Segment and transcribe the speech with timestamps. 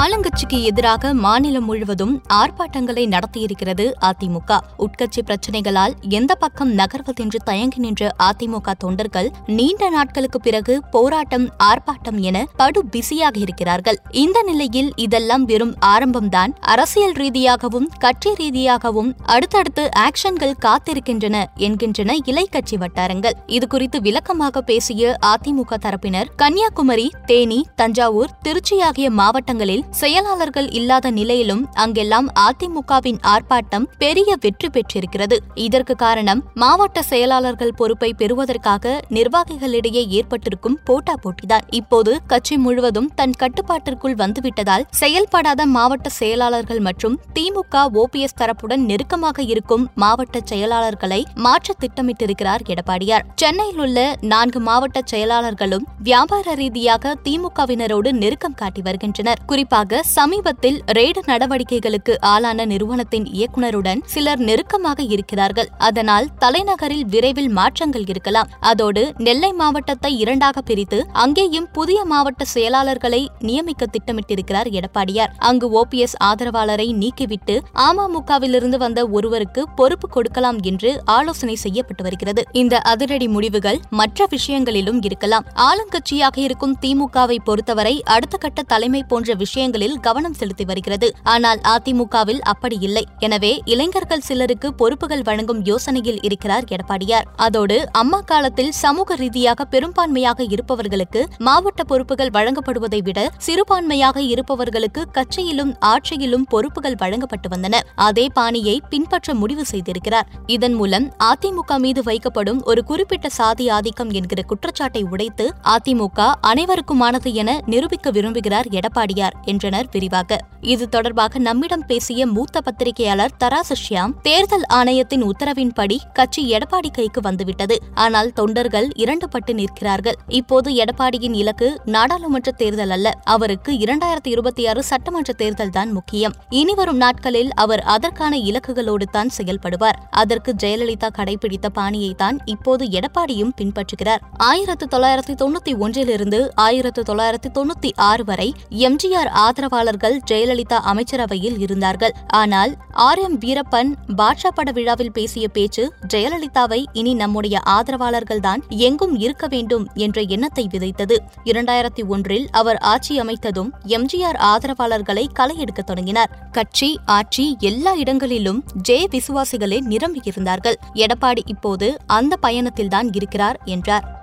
[0.00, 4.58] ஆளுங்கட்சிக்கு எதிராக மாநிலம் முழுவதும் ஆர்ப்பாட்டங்களை நடத்தியிருக்கிறது அதிமுக.
[4.78, 12.44] உட்கட்சி பிரச்சினைகளால் எந்த பக்கம் நகர்வதென்று தயங்கி நின்ற அதிமுக தொண்டர்கள் நீண்ட நாட்களுக்கு பிறகு போராட்டம் ஆர்ப்பாட்டம் என
[12.56, 13.98] படு பிஸியாக இருக்கிறார்கள்.
[14.10, 16.54] இந்த நிலையில் இதெல்லாம் வெறும் ஆரம்பம்தான்.
[16.60, 23.36] அரசியல் ரீதியாகவும் கட்சி ரீதியாகவும் அடுத்தடுத்து ஆக்ஷன்கள் காத்திருக்கின்றன என்கின்றன இலை கட்சி வட்டாரங்கள்.
[23.46, 32.28] இதுகுறித்து விளக்கமாக பேசிய அதிமுக தரப்பினர் கன்னியாகுமரி தேனி தஞ்சாவூர் திருச்சி ஆகிய மாவட்டங்களில் செயலாளர்கள் இல்லாத நிலையிலும் அங்கெல்லாம்
[32.40, 35.38] அதிமுகவின் ஆர்ப்பாட்டம் பெரிய வெற்றி பெற்றிருக்கிறது.
[35.54, 41.60] இதற்கு காரணம் மாவட்ட செயலாளர்கள் பொறுப்பை பெறுவதற்காக நிர்வாகிகளிடையே ஏற்பட்டிருக்கும் போட்டா போட்டிதான்.
[41.70, 49.90] இப்போது கட்சி முழுவதும் தன் கட்டுப்பாட்டிற்குள் வந்துவிட்டதால் செயல்படாத மாவட்ட செயலாளர்கள் மற்றும் திமுக ஓபிஎஸ் தரப்புடன் நெருக்கமாக இருக்கும்
[49.94, 53.24] மாவட்ட செயலாளர்களை மாற்ற திட்டமிட்டிருக்கிறார் எடப்பாடியார்.
[53.34, 59.38] சென்னையில் உள்ள நான்கு மாவட்ட செயலாளர்களும் வியாபார ரீதியாக திமுகவினரோடு நெருக்கம் காட்டி வருகின்றனர்.
[59.46, 59.71] குறிப்பாக
[60.02, 65.68] சமீபத்தில் ரெய்டு நடவடிக்கைகளுக்கு ஆளான நிறுவனத்தின் இயக்குநருடன் சிலர் நெருக்கமாக இருக்கிறார்கள்.
[65.78, 68.48] அதனால் தலைநகரில் விரைவில் மாற்றங்கள் இருக்கலாம்.
[68.60, 75.32] அதோடு நெல்லை மாவட்டத்தை இரண்டாக பிரித்து அங்கேயும் புதிய மாவட்ட செயலாளர்களை நியமிக்க திட்டமிட்டிருக்கிறார் எடப்பாடியார்.
[75.38, 82.42] அங்கு ஓபிஎஸ் ஆதரவாளரை நீக்கிவிட்டு அமமுகவிலிருந்து வந்த ஒருவருக்கு பொறுப்பு கொடுக்கலாம் என்று ஆலோசனை செய்யப்பட்டு வருகிறது.
[82.52, 85.44] இந்த அதிரடி முடிவுகள் மற்ற விஷயங்களிலும் இருக்கலாம்.
[85.54, 91.08] ஆளுங்கட்சியாக இருக்கும் திமுகவை பொறுத்தவரை அடுத்த கட்ட தலைமை போன்ற விஷயம் விஷயங்களில் கவனம் செலுத்தி வருகிறது.
[91.32, 93.02] ஆனால் அதிமுகவில் அப்படி இல்லை.
[93.26, 97.26] எனவே இளைஞர்கள் சிலருக்கு பொறுப்புகள் வழங்கும் யோசனையில் இருக்கிறார் எடப்பாடியார்.
[97.46, 106.46] அதோடு அம்மா காலத்தில் சமூக ரீதியாக பெரும்பான்மையாக இருப்பவர்களுக்கு மாவட்ட பொறுப்புகள் வழங்கப்படுவதை விட சிறுபான்மையாக இருப்பவர்களுக்கு கட்சியிலும் ஆட்சியிலும்
[106.54, 107.80] பொறுப்புகள் வழங்கப்பட்டு வந்தன.
[108.08, 110.28] அதே பாணியை பின்பற்ற முடிவு செய்திருக்கிறார்.
[110.56, 117.50] இதன் மூலம் அதிமுக மீது வைக்கப்படும் ஒரு குறிப்பிட்ட சாதி ஆதிக்கம் என்கிற குற்றச்சாட்டை உடைத்து அதிமுக அனைவருக்குமானது என
[117.72, 119.36] நிரூபிக்க விரும்புகிறார் எடப்பாடியார்.
[119.44, 120.38] என்றனர் விரிவாக.
[120.60, 127.78] இது தொடர்பாக நம்மிடம் பேசிய மூத்த பத்திரிகையாளர் தராசு ஷியாம் தேர்தல் ஆணையத்தின் உத்தரவின்படி கட்சி எடப்பாடி கைக்கு வந்துவிட்டது.
[127.94, 130.18] ஆனால் தொண்டர்கள் இரண்டுபட்டு நிற்கிறார்கள்.
[130.28, 133.10] இப்போது எடப்பாடியின் இலக்கு நாடாளுமன்ற தேர்தல் அல்ல.
[133.24, 136.34] அவருக்கு இரண்டாயிரத்தி இருபத்தி ஆறு சட்டமன்ற தேர்தல் தான் முக்கியம்.
[136.50, 139.98] இனிவரும் நாட்களில் அவர் அதற்கான இலக்குகளோடு தான் செயல்படுவார்.
[140.10, 144.22] அதற்கு ஜெயலலிதா கடைபிடித்த பாணியை தான் இப்போது எடப்பாடியும் பின்பற்றுகிறார்.
[144.36, 152.14] ஆயிரத்து தொள்ளாயிரத்தி தொண்ணூத்தி ஒன்றிலிருந்து ஆயிரத்து தொள்ளாயிரத்தி தொண்ணூத்தி ஆறு வரை எம்ஜிஆர் ஆதரவாளர்கள் ஜெயலலிதா அமைச்சரவையில் இருந்தார்கள்.
[152.26, 159.46] ஆனால் ஆர் எம் வீரப்பன் பாட்ஷா பட விழாவில் பேசிய பேச்சு ஜெயலலிதாவை இனி நம்முடைய ஆதரவாளர்கள்தான் எங்கும் இருக்க
[159.46, 161.16] வேண்டும் என்ற எண்ணத்தை விதைத்தது.
[161.44, 166.48] இரண்டாயிரத்தி ஒன்றில் அவர் ஆட்சி அமைத்ததும் எம்ஜிஆர் ஆதரவாளர்களை களை எடுக்க தொடங்கினார்.
[166.52, 170.74] கட்சி ஆட்சி எல்லா இடங்களிலும் ஜெய விசுவாசிகளே நிரம்பியிருந்தார்கள்.
[170.94, 174.21] எடப்பாடி இப்போது அந்த பயணத்தில்தான் இருக்கிறார் என்றார்.